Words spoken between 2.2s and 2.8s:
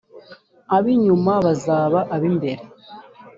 imbere